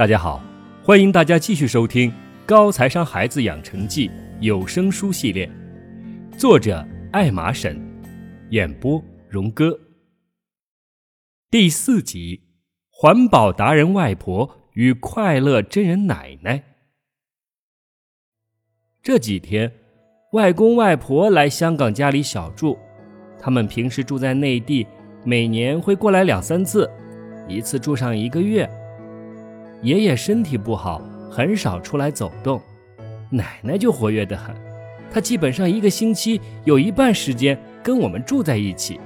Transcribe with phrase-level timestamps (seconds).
[0.00, 0.42] 大家好，
[0.82, 2.10] 欢迎大家继续收听
[2.46, 4.08] 《高财商孩子养成记》
[4.40, 5.46] 有声书系列，
[6.38, 6.82] 作者
[7.12, 7.78] 艾玛沈，
[8.48, 9.78] 演播荣哥。
[11.50, 12.40] 第四集：
[12.88, 16.64] 环保达人外婆与快乐真人奶奶。
[19.02, 19.70] 这几天，
[20.32, 22.78] 外公外婆来香港家里小住，
[23.38, 24.86] 他们平时住在内地，
[25.26, 26.90] 每年会过来两三次，
[27.46, 28.66] 一次住上一个月。
[29.82, 32.60] 爷爷身体不好，很少出来走动，
[33.30, 34.54] 奶奶就活跃得很。
[35.10, 39.00] 她基本上一个星期有一半时间跟我们住在一起。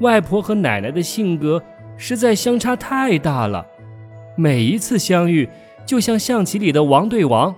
[0.00, 1.62] 外婆和奶奶的性格
[1.96, 3.66] 实在相差太大了，
[4.36, 5.48] 每一次相遇
[5.84, 7.54] 就像象棋里的王对王，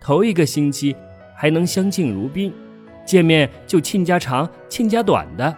[0.00, 0.94] 头一个星期
[1.34, 2.52] 还能相敬如宾，
[3.04, 5.56] 见面就亲家长亲家短的，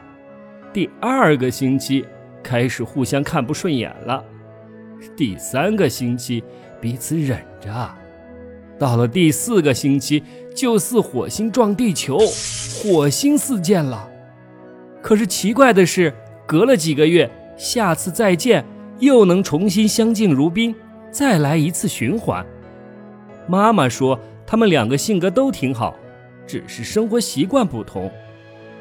[0.73, 2.05] 第二个星期
[2.43, 4.25] 开始互相看不顺眼了。
[5.17, 6.43] 第三个星期
[6.81, 7.95] 彼此忍着，
[8.79, 10.23] 到了第四个星期
[10.55, 12.19] 就似火星撞地球，
[12.83, 14.09] 火星四溅了。
[15.03, 16.13] 可是奇怪的是，
[16.47, 18.65] 隔了几个月，下次再见
[18.99, 20.75] 又能重新相敬如宾，
[21.11, 22.45] 再来一次循环。
[23.47, 25.95] 妈妈说他们两个性格都挺好，
[26.47, 28.11] 只是生活习惯不同，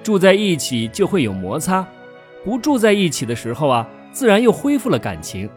[0.01, 1.85] 住在一起就会有摩擦，
[2.43, 5.49] 不住在一起的时候啊，自然又恢复了感情。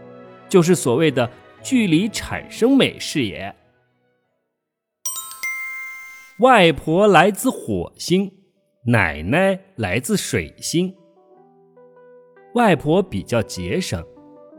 [0.48, 1.28] 就是所谓的
[1.62, 3.54] 距离产生美是也。
[6.40, 8.30] 外婆来自火星，
[8.86, 10.94] 奶奶来自水星。
[12.54, 14.04] 外婆比较节省，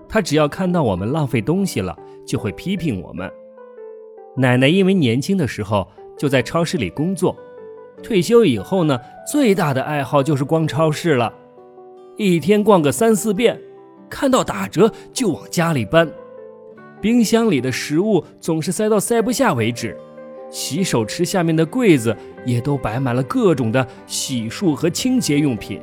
[0.09, 3.31] 她只要看到我们浪费东西了，就会批评我们。
[4.35, 7.35] 奶奶因为年轻的时候就在超市里工作，
[8.03, 8.99] 退休以后呢，
[9.31, 11.33] 最大的爱好就是逛超市了，
[12.17, 13.59] 一天逛个三四遍。
[14.09, 16.09] 看到打折就往家里搬，
[17.01, 19.97] 冰箱里的食物总是塞到塞不下为止，
[20.49, 22.15] 洗手池下面的柜子
[22.45, 25.81] 也都摆满了各种的洗漱和清洁用品，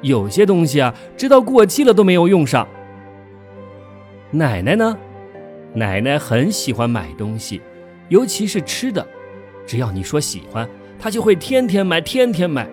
[0.00, 2.66] 有些东西啊，直到过期了都没有用上。
[4.30, 4.96] 奶奶呢？
[5.74, 7.60] 奶奶很喜欢买东西，
[8.08, 9.06] 尤其是吃的，
[9.66, 10.68] 只要你说喜欢，
[10.98, 12.68] 她就会天天买，天天买。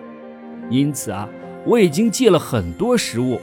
[0.70, 1.28] 因此啊，
[1.66, 3.40] 我已经戒了很多食物，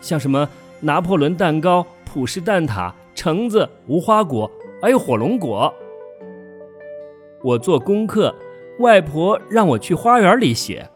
[0.00, 0.48] 像什么。
[0.80, 5.72] 拿破仑蛋糕、普式蛋挞、橙子、无花果，还有火龙果。
[7.42, 8.34] 我做功课，
[8.78, 10.88] 外婆让我去花园里写，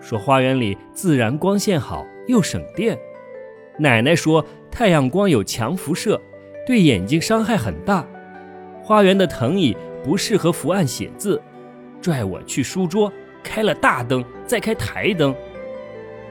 [0.00, 2.98] 说花园里自然光线好又省电。
[3.78, 6.20] 奶奶说太阳光有强辐射，
[6.66, 8.06] 对眼睛伤害很大。
[8.82, 11.40] 花园的藤椅不适合伏案写字，
[12.00, 13.12] 拽我去书桌，
[13.42, 15.34] 开了大灯，再开台灯。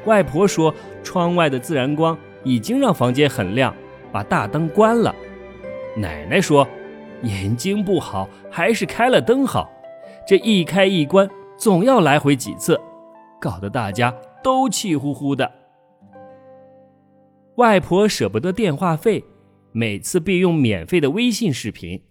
[0.05, 2.17] 外婆说窗外的自然光。
[2.43, 3.75] 已经让房间很亮，
[4.11, 5.13] 把大灯关了。
[5.95, 6.67] 奶奶说
[7.23, 9.71] ：“眼睛不好，还是开了灯好。”
[10.27, 12.79] 这一开一关，总要来回几次，
[13.39, 15.51] 搞得大家都气呼呼的。
[17.57, 19.23] 外婆舍不得电话费，
[19.71, 22.01] 每次必用免费的微信视频，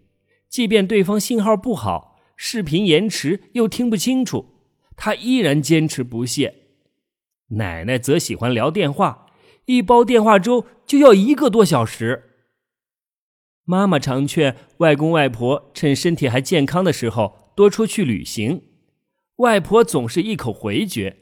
[0.48, 4.44] 即便对方信号不好，视频延迟又听不清楚，
[4.94, 6.54] 她依然坚持不懈。
[7.48, 9.26] 奶奶则喜欢聊电话。
[9.66, 12.30] 一包电话粥就要一个多小时。
[13.64, 18.62] 妈妈常劝外公外婆趁身体还健康的时候多出去旅行，
[19.36, 21.18] 外婆总是一口回绝，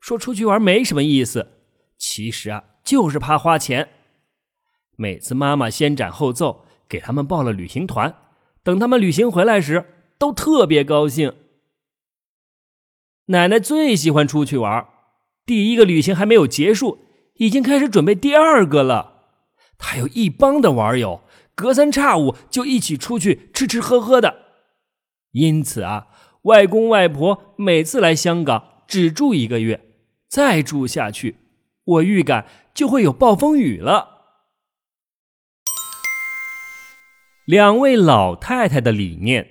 [0.00, 1.52] 说出去玩没什么意思。
[1.96, 3.88] 其实啊，就是怕花钱。
[4.96, 8.14] 每次妈妈先斩后奏，给他们报了旅行团，
[8.62, 9.84] 等他们旅行回来时，
[10.18, 11.32] 都特别高兴。
[13.26, 14.86] 奶奶最喜欢出去玩，
[15.46, 16.98] 第一个旅行还没有结束。
[17.34, 19.24] 已经开始准备第二个了，
[19.78, 21.22] 他有一帮的玩友，
[21.54, 24.42] 隔三差五就一起出去吃吃喝喝的。
[25.32, 26.06] 因此啊，
[26.42, 29.80] 外公外婆每次来香港只住一个月，
[30.28, 31.36] 再住下去，
[31.84, 34.12] 我预感就会有暴风雨了。
[37.46, 39.48] 两位老太太的理念，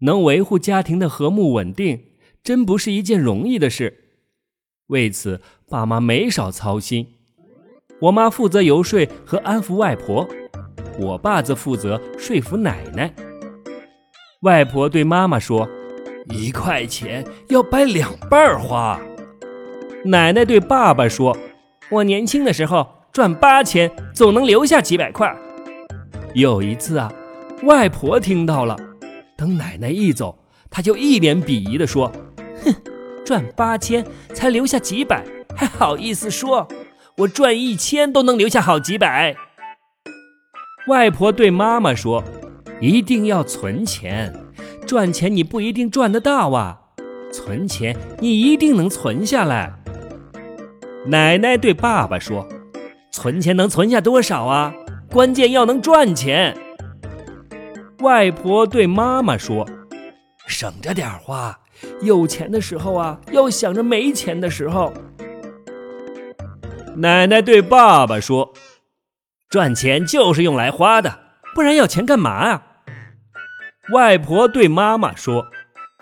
[0.00, 2.06] 能维护家庭的和睦稳定，
[2.42, 4.01] 真不是一件容易的事。
[4.92, 5.40] 为此，
[5.70, 7.06] 爸妈没少操心。
[7.98, 10.28] 我妈负责游说和安抚外婆，
[11.00, 13.10] 我爸则负责说服奶奶。
[14.42, 15.66] 外婆对妈妈说
[16.28, 19.00] ：“一块钱要掰两半花。”
[20.04, 21.34] 奶奶对爸爸说
[21.90, 25.34] ：“我年轻的时候赚八千，总能留下几百块。”
[26.34, 27.10] 有一次啊，
[27.62, 28.76] 外婆听到了，
[29.38, 32.12] 等奶奶一走，她就一脸鄙夷地说
[32.62, 32.74] ：“哼。”
[33.24, 34.04] 赚八千
[34.34, 35.24] 才留下几百，
[35.56, 36.68] 还好意思说？
[37.18, 39.36] 我赚一千都能留下好几百。
[40.88, 42.24] 外婆对妈妈说
[42.80, 44.34] ：“一定要存钱，
[44.86, 46.80] 赚钱你不一定赚得到啊，
[47.30, 49.74] 存钱你一定能存下来。”
[51.06, 52.48] 奶奶对爸爸说
[53.12, 54.74] ：“存钱能存下多少啊？
[55.10, 56.56] 关键要能赚钱。”
[58.00, 59.68] 外婆对妈妈说
[60.48, 61.56] ：“省着点花，
[62.00, 64.92] 有钱的时候啊，要想着没钱的时候。”
[66.96, 68.52] 奶奶对爸爸说。
[69.48, 71.18] 赚钱就是用来花的，
[71.54, 72.62] 不然要钱干嘛啊？
[73.92, 75.44] 外婆对妈妈说：“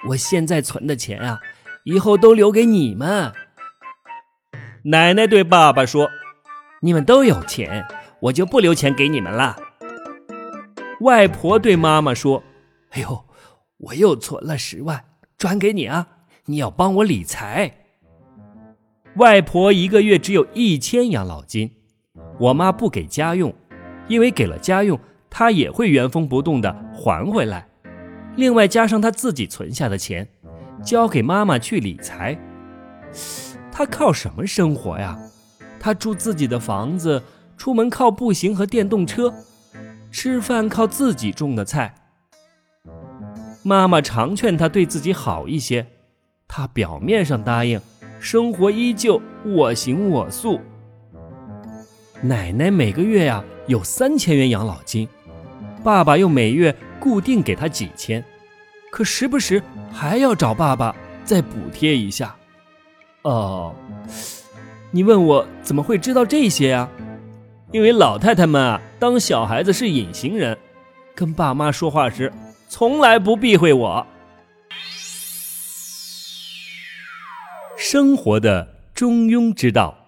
[0.07, 1.41] 我现在存的钱啊，
[1.83, 3.33] 以后都留给你们。”
[4.87, 6.09] 奶奶对爸爸说
[6.83, 7.85] ：“你们都有钱，
[8.21, 9.57] 我就不留钱给你们了。”
[11.03, 12.45] 外婆对妈妈说
[12.95, 13.25] ：“哎呦，
[13.79, 15.05] 我又存了十万，
[15.41, 16.07] 转给你啊，
[16.45, 17.73] 你要帮我理财。”
[19.17, 21.71] 外婆一个月只有一千养老金。
[22.39, 23.55] 我妈不给家用，
[24.07, 25.01] 因为给了家用，
[25.31, 27.67] 她也会原封不动的还回来。
[28.37, 30.29] 另外加上她自己存下的钱，
[30.85, 32.39] 交给妈妈去理财。
[33.73, 35.19] 她靠什么生活呀？
[35.79, 37.23] 她住自己的房子，
[37.57, 39.33] 出门靠步行和电动车，
[40.11, 41.95] 吃饭靠自己种的菜。
[43.63, 45.87] 妈妈常劝她对自己好一些，
[46.49, 47.81] 她表面上答应，
[48.19, 50.61] 生活依旧我行我素。
[52.23, 55.09] 奶奶每个月呀有三千元养老金，
[55.83, 58.23] 爸爸又每月固定给他几千，
[58.91, 62.37] 可时不时还要找爸爸再补贴一下。
[63.23, 63.75] 哦，
[64.91, 66.89] 你问我怎么会知道这些呀？
[67.73, 70.59] 因为老太太们啊当小孩子是隐形人，
[71.15, 72.33] 跟爸妈说话时
[72.73, 74.07] 从来不避讳我。
[77.77, 79.99] 生活的中庸之道。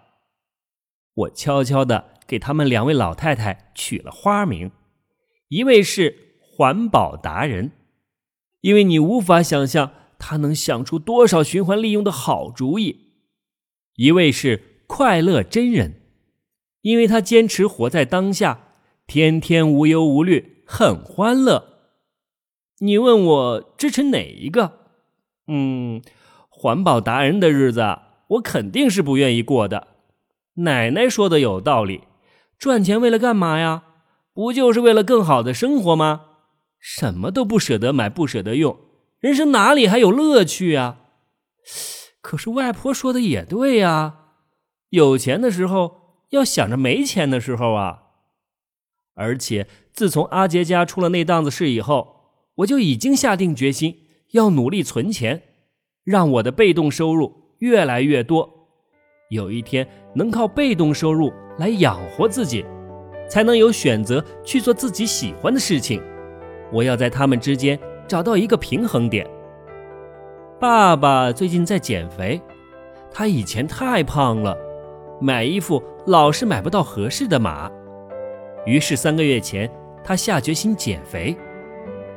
[1.13, 4.71] 我悄悄地给他们两位老太太取了花名，
[5.49, 7.73] 一位是环保达人，
[8.61, 12.95] 因为你无法想象他能想出多少循环利用的好主意；
[13.97, 16.01] 一位是快乐真人，
[16.83, 18.69] 因为他坚持活在当下，
[19.09, 21.72] 天天无忧无虑，很欢乐。
[22.83, 24.81] 你问我支持哪一个？
[25.47, 26.03] 嗯，
[26.49, 29.87] 环保达人的日子，我肯定是不愿意过的。
[30.55, 32.03] 奶奶说的有道理，
[32.59, 33.85] 赚钱为了干嘛呀？
[34.35, 36.23] 不就是为了更好的生活吗？
[36.81, 38.77] 什么都不舍得买，不舍得用，
[39.21, 40.99] 人生哪里还有乐趣啊？
[42.21, 44.17] 可是外婆说的也对呀，
[44.89, 48.01] 有钱的时候要想着没钱的时候啊。
[49.15, 52.22] 而且自从阿杰家出了那档子事以后，
[52.57, 53.97] 我就已经下定决心
[54.33, 55.43] 要努力存钱，
[56.05, 58.49] 让我的被动收入越来越多。
[59.31, 62.65] 有一天能靠被动收入来养活自己，
[63.29, 66.03] 才能有选择去做自己喜欢的事情。
[66.71, 69.27] 我要在他们之间找到一个平衡点。
[70.61, 72.41] 爸爸最近在减肥，
[73.11, 74.57] 他以前太胖了，
[75.21, 77.71] 买衣服老是买不到合适的码。
[78.67, 79.71] 于是三个月前，
[80.05, 81.35] 他下决心减肥。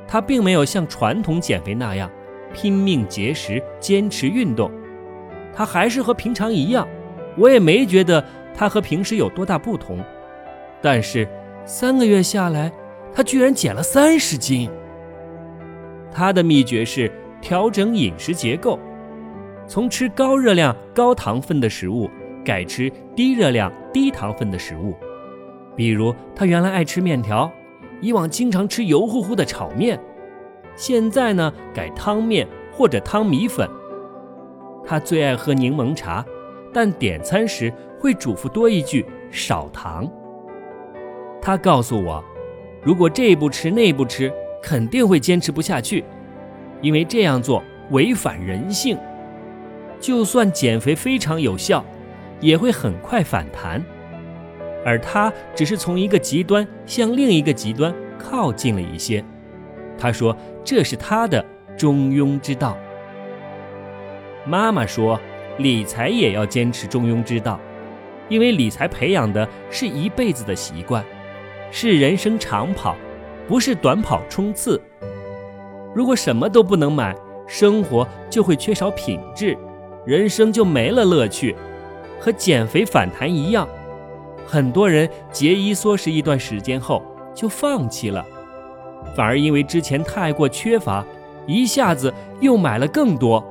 [0.07, 2.09] 他并没有像传统减肥那样
[2.53, 4.71] 拼命节食、坚持运动，
[5.53, 6.87] 他还是和平常一样。
[7.37, 8.23] 我也没觉得
[8.53, 9.99] 他和平时有多大不同，
[10.81, 11.27] 但是
[11.65, 12.71] 三个月下来，
[13.13, 14.69] 他居然减了三十斤。
[16.11, 18.79] 他的秘诀是调整饮食结构，
[19.67, 22.09] 从吃高热量、高糖分的食物
[22.45, 24.95] 改吃低热量、低糖分的食物。
[25.75, 27.51] 比如，他原来爱吃面条，
[28.01, 29.99] 以往经常吃油乎乎的炒面，
[30.75, 33.69] 现在呢改汤面或者汤米粉。
[34.85, 36.25] 他最爱喝柠檬茶。
[36.77, 40.05] 但点餐时会嘱咐多一句少糖。
[41.41, 42.21] 他告诉我，
[42.83, 44.29] 如果这不吃那不吃，
[44.61, 46.03] 肯定会坚持不下去，
[46.81, 48.97] 因为这样做违反人性。
[50.01, 51.81] 就算减肥非常有效，
[52.41, 53.81] 也会很快反弹。
[54.85, 59.21] 而他只是从一个极端向另一个极端靠近了一些。
[59.97, 61.43] 他说这是他的
[61.75, 62.77] 中庸之道。
[64.45, 65.19] 妈妈说。
[65.57, 67.57] 理财也要坚持中庸之道，
[68.27, 71.01] 因为理财培养的是一辈子的习惯，
[71.71, 72.93] 是人生长跑，
[73.47, 74.81] 不是短跑冲刺。
[75.93, 77.15] 如果什么都不能买，
[77.47, 79.57] 生活就会缺少品质，
[80.05, 81.55] 人生就没了乐趣。
[82.19, 83.65] 和减肥反弹一样，
[84.45, 88.25] 很多人节衣缩食一段时间后就放弃了，
[89.15, 91.05] 反而因为之前太过缺乏，
[91.47, 93.43] 一下子又买了更多。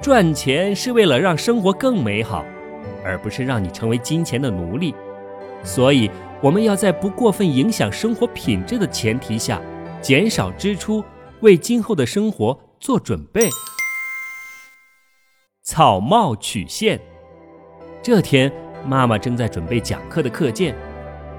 [0.00, 2.44] 赚钱是为了让生活更美好，
[3.04, 4.94] 而不是让你成为金钱的奴隶。
[5.62, 6.10] 所以
[6.40, 9.60] 我们要在不过分影响生活品质的前提下，
[10.00, 11.04] 减少支出，
[11.40, 13.48] 为今后的生活做准备。
[15.62, 16.98] 草帽曲线。
[18.02, 18.50] 这天，
[18.84, 20.74] 妈妈正在准备讲课的课件，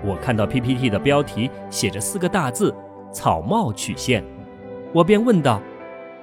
[0.03, 2.73] 我看到 PPT 的标题写着四个大字
[3.11, 4.23] “草帽曲线”，
[4.93, 5.61] 我便问道：“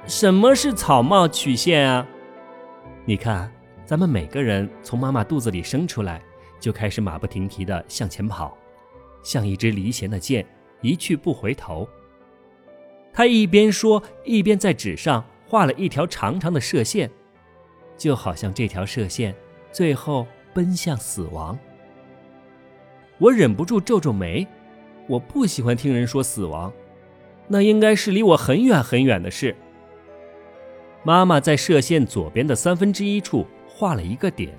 [0.06, 2.06] 什么是草帽曲线啊？”
[3.04, 3.50] 你看，
[3.84, 6.22] 咱们每个人从妈妈肚子里生出来，
[6.60, 8.56] 就开始马不停蹄地向前跑，
[9.22, 10.46] 像一支离弦的箭，
[10.80, 11.88] 一去不回头。
[13.12, 17.10] 他一边说，一边在纸上画了一条长长的射线。
[17.96, 19.34] 就好像这条射线
[19.72, 20.24] 最后
[20.58, 21.56] 奔向死亡。
[23.18, 24.44] 我忍不住皱皱眉，
[25.06, 26.72] 我不喜欢听人说死亡，
[27.46, 29.54] 那应该是离我很远很远的事。
[31.04, 34.52] 妈妈在射线左边的三分之一处画了一个点，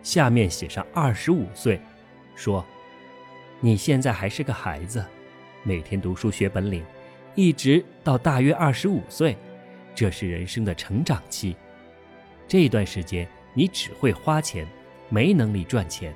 [0.00, 1.80] 下面写上二十五岁，
[2.36, 2.64] 说
[3.58, 5.04] ：“你现在还是个孩子，
[5.64, 6.84] 每天读书学本领，
[7.34, 9.36] 一直到大约二十五岁，
[9.92, 11.56] 这是人生的成长期。”
[12.46, 14.64] 这段时间，你只会花钱，
[15.12, 16.14] 没能力赚钱，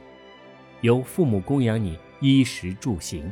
[0.80, 3.30] 由父母供养你衣食住行。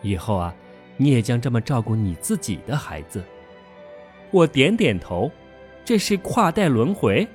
[0.00, 0.54] 以后啊，
[0.96, 3.24] 你也将这么照顾你自己的孩子。
[4.30, 5.28] 我点点头，
[5.84, 7.26] 这是跨代轮回。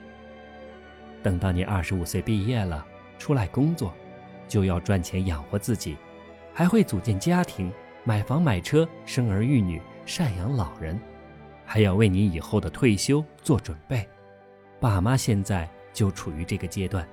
[1.22, 2.86] 等到你二十五岁毕业了，
[3.20, 3.93] 出来工作，
[4.48, 5.98] 就要赚钱养活自己，
[6.53, 7.70] 还会组建家庭，
[8.05, 10.98] 买房买车，生儿育女，赡养老人，
[11.65, 14.08] 还要为你以后的退休做准备。
[14.79, 17.05] 爸妈现在就处于这个阶段，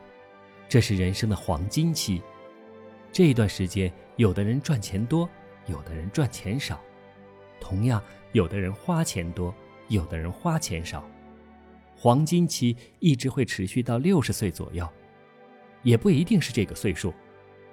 [0.69, 2.23] 这是人生的黄金期。
[3.11, 5.29] 这段时间，有的人赚钱多，
[5.67, 6.77] 有的人赚钱少；
[7.59, 9.55] 同样，有的人花钱多，
[9.89, 11.03] 有的人花钱少。
[11.97, 14.87] 黄金期一直会持续到六十岁左右，
[15.83, 17.13] 也不一定是这个岁数，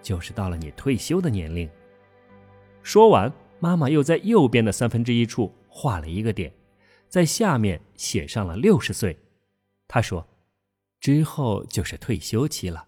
[0.02, 1.70] 就是到了你退休的年龄。
[2.82, 6.52] 说完，妈妈又在右边的三分之一处画了一个点，
[7.10, 9.18] 在下面写上了六十岁。
[9.88, 10.28] 她说
[11.00, 12.88] ：“之后就是退休期了，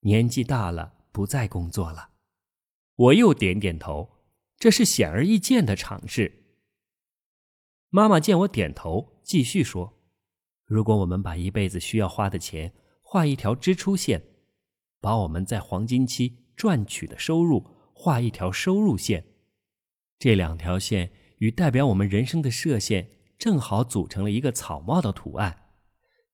[0.00, 2.10] 年纪大了，不再工作了。”
[2.96, 4.10] 我又点点头，
[4.58, 6.44] 这是显而易见的常识。
[7.88, 9.98] 妈妈见我点头，继续说
[10.66, 14.22] ：“如果我们把一辈子需要花的钱画一条支出线，
[15.00, 19.24] 把我们在黄金期赚取的收入画一条收入线，
[20.18, 25.70] 这两条线与代表我们人生的射线正好组成了一个草帽的图案。”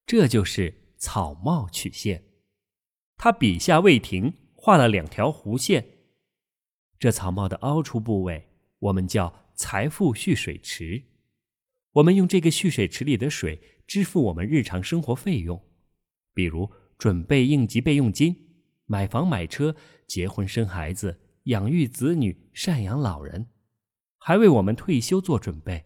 [0.05, 2.25] 这就是草帽曲线，
[3.17, 5.87] 他笔下未停，画了两条弧线。
[6.99, 8.49] 这草帽的凹出部位，
[8.79, 11.05] 我们叫财富蓄水池。
[11.93, 15.63] 我们用这个蓄水池里的水支付我们日常生活费用，
[16.35, 19.77] 比如准备应急备用金、买房买车、
[20.07, 23.49] 结婚生孩子、养育子女、赡养老人，
[24.19, 25.85] 还为我们退休做准备。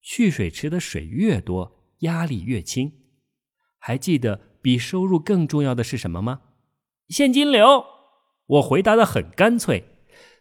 [0.00, 3.01] 蓄水池的水越多，压力越轻。
[3.84, 6.42] 还记得比收入更重要的是什么吗？
[7.08, 7.84] 现金流。
[8.46, 9.84] 我回答的很干脆。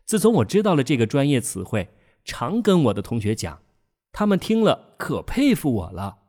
[0.05, 1.89] 自从我知道了这个专业词汇，
[2.23, 3.63] 常跟我的同学讲，
[4.11, 6.19] 他们听了可佩服我了。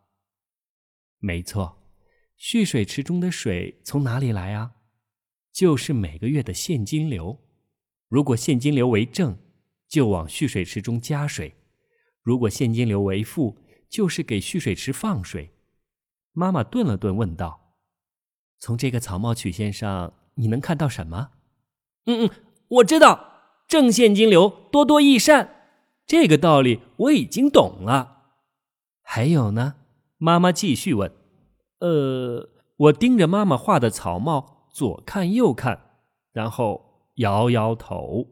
[1.19, 1.83] 没错，
[2.39, 4.73] 蓄水池中的水从哪里来啊？
[5.53, 7.39] 就是每个月的现金流。
[8.09, 9.37] 如果现金流为正，
[9.87, 11.53] 就往蓄水池中加水；
[12.23, 13.59] 如果现金流为负，
[13.91, 15.51] 就是给蓄水池放水。
[16.33, 17.75] 妈妈顿了顿，问道
[18.59, 21.31] ：“从这个草帽曲线上，你能看到什么
[22.07, 22.31] ？”“嗯嗯，
[22.69, 25.51] 我知道，正现金流多多益善，
[26.07, 28.23] 这个道理我已经懂了。
[29.05, 29.75] ”“还有呢？”
[30.17, 31.13] 妈妈继续问。
[31.81, 35.99] “呃，我盯着妈妈画的草帽，左看右看，
[36.33, 38.29] 然后摇摇头。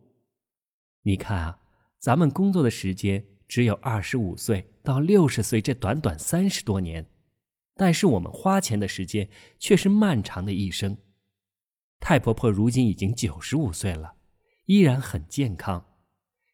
[1.03, 1.59] 你看啊，
[1.99, 7.05] 咱们工作的时间只有二十五岁到六十岁这短短三十多年。”
[7.81, 10.99] 但是我们花钱的时间却是漫长的一生。
[11.99, 14.17] 太婆婆如今已经九十五岁了，
[14.67, 15.87] 依然很健康。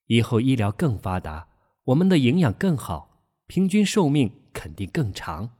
[0.06, 1.48] 以后医疗更发达，
[1.86, 5.56] 我们的营养更好，平均寿命肯定更长。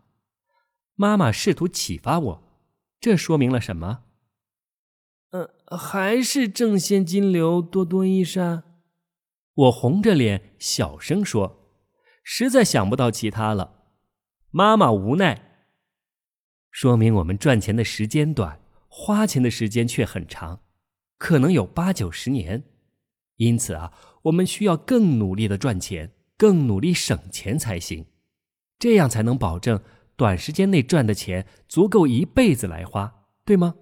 [0.95, 2.43] 妈妈试图启发我，
[3.01, 4.05] 这说明了什么？
[5.31, 8.63] 嗯，还是正现金流多多益善。
[9.53, 11.73] 我红着脸小声说，
[12.23, 13.89] 实在想不到其他了。
[14.53, 15.43] 妈妈无奈。
[16.77, 20.61] 说明我们赚钱的时间短，花钱的时间却很长，
[21.17, 22.65] 可能有八九十年。
[23.37, 28.05] 因此啊，我们需要更努力的赚钱，更努力省钱才行，
[28.79, 29.81] 这样才能保证
[30.17, 33.77] 短时间内赚的钱足够一辈子来花，对吗？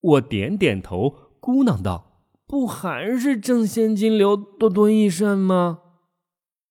[0.00, 5.78] 我点点头，咕囔道：“不还是挣现金流，多多益善吗？”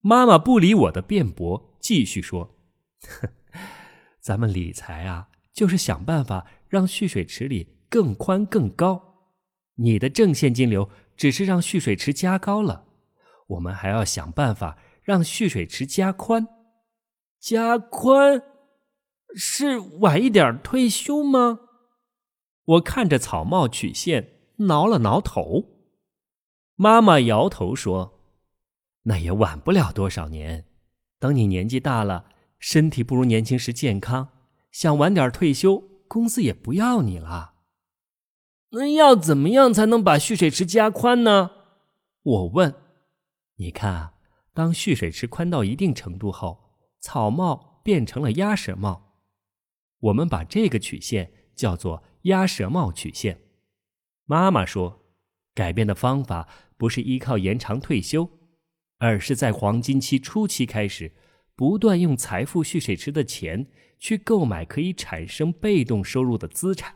[0.04, 2.58] 妈妈不理我的辩驳，继续说
[3.08, 3.30] ：“哼
[4.24, 9.28] 咱们理财啊，就是想办法让蓄水池里更宽更高。
[9.76, 12.86] 你的正现金流只是让蓄水池加高了，
[13.48, 16.48] 我们还要想办法让蓄水池加宽。
[17.38, 18.42] 加宽
[19.36, 21.60] 是晚一点退休吗？”
[22.64, 25.66] 我看着草帽曲线，挠了挠头。
[26.76, 28.22] 妈妈摇头说。
[29.06, 30.66] 那也晚不了多少年，
[31.20, 32.28] 等你年纪大了，
[32.64, 34.30] 身体不如年轻时健康，
[34.72, 37.56] 想晚点退休，公司也不要你了。
[38.70, 41.52] 那要怎么样才能把蓄水池加宽呢？
[42.24, 42.74] 我问。
[43.58, 44.14] 你看，
[44.54, 49.18] 当蓄水池宽到一定程度后，草帽变成了鸭舌帽。
[50.00, 53.42] 我们把这个曲线叫做鸭舌帽曲线。
[54.24, 55.02] 妈妈说，
[55.54, 58.30] 改变的方法不是依靠延长退休。
[59.00, 61.12] 而是在黄金期初期开始，
[61.56, 63.68] 不断用财富蓄水池的钱
[64.00, 66.96] 去购买可以产生被动收入的资产，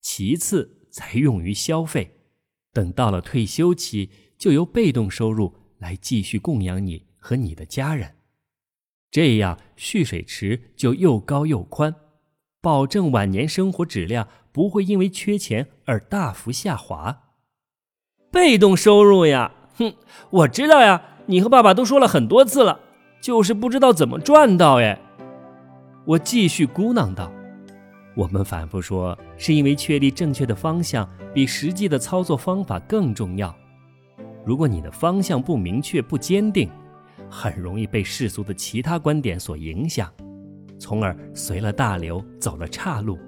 [0.00, 2.12] 其次才用于消费。
[2.72, 8.16] 等到了退休期，就由被动收入来继续供养你和你的家人。
[9.10, 11.94] 这样蓄水池就又高又宽，
[12.60, 17.34] 保证晚年生活质量不会因为缺钱而大幅下滑。
[18.30, 19.94] 被动收入呀，哼，
[20.30, 21.12] 我知道呀。
[21.28, 22.80] 你和爸爸都说了很多次了，
[23.20, 24.98] 就是不知道怎么赚到哎。
[26.04, 27.32] 我继续咕囔道
[28.14, 33.54] ：“我们反复说，是因为确立正确的方向比实际的操作方法更重要。
[34.44, 36.70] 如果你的方向不明确、不坚定，
[37.28, 40.12] 很容易被世俗的其他观点所影响，
[40.78, 43.18] 从而随了大流，走了岔路。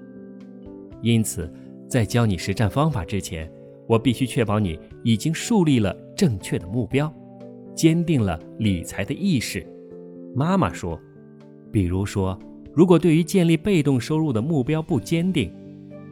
[1.03, 1.53] 因此，
[1.89, 3.51] 在教你实战方法之前，
[3.89, 7.13] 我必须确保你已经树立了正确的目标。”
[7.75, 9.65] 坚定了理财的意识，
[10.35, 11.01] 妈妈说
[11.73, 12.39] ：“比如说，
[12.73, 15.53] 如果对于建立被动收入的目标不坚定，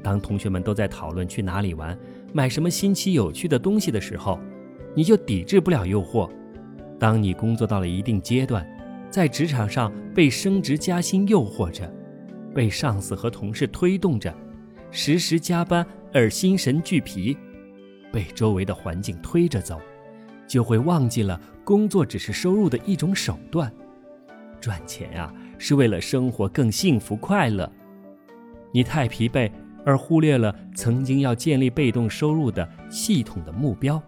[0.02, 1.96] 当同学们都在讨论去哪里玩、
[2.32, 4.38] 买什么新奇有趣的东西的时候，
[4.94, 6.28] 你就抵制不了诱惑；
[6.98, 8.66] 当你工作到了一定阶段，
[9.10, 11.92] 在职场上被升职加薪诱惑着，
[12.54, 14.34] 被上司和同事推动着，
[14.90, 17.36] 时时加班而心神俱疲，
[18.12, 19.80] 被周围的环境推着走。”
[20.48, 23.68] 就会忘记了工作只是收入的一种手段，
[24.60, 27.70] 赚钱呀是为了生活更幸福快乐。
[28.72, 29.50] 你太疲惫
[29.84, 34.02] 而忽略了曾经要建立被动收入的系统的目标，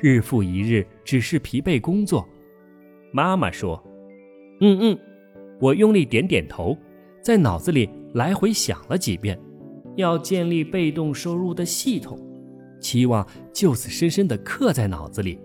[0.00, 2.28] 日复一日只是疲惫工作。
[3.12, 3.82] 妈妈说
[4.60, 4.98] ：“嗯嗯。”
[5.60, 6.76] 我用力点点头，
[7.22, 9.38] 在脑子里来回想了几遍，
[9.96, 12.18] 要建立被动收入的系统。
[12.80, 15.38] 期望就此深深地刻在脑子里。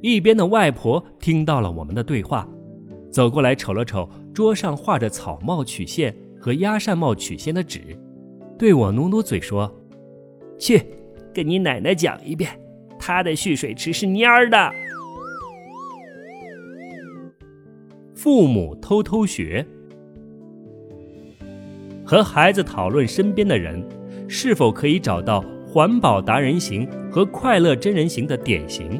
[0.00, 2.48] 一边的外婆听到了我们的对话，
[3.10, 7.80] 走过来瞅了瞅桌上画着草帽曲线和鸭扇帽曲线的纸，
[8.58, 9.72] 对我努努嘴说
[10.58, 10.82] ：“去，
[11.32, 12.50] 跟你奶奶讲一遍，
[12.98, 14.56] 她的蓄水池是蔫儿的。”
[18.14, 19.66] 父母偷偷学，
[22.04, 23.84] 和孩子讨论身边的人
[24.28, 25.44] 是否可以找到。
[25.70, 28.98] 环保达人型和快乐真人型的典型，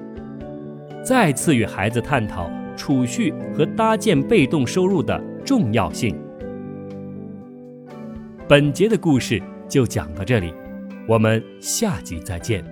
[1.03, 2.47] 再次与孩子探讨
[2.79, 6.17] 储蓄和搭建被动收入的重要性。
[8.49, 10.55] 本节的故事就讲到这里，
[11.07, 12.65] 我们下集再见，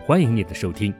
[0.00, 0.92] 欢迎你的收听。